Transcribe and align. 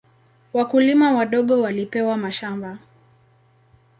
Wakulima 0.53 1.11
wadogo 1.13 1.61
walipewa 1.61 2.17
mashamba. 2.17 2.79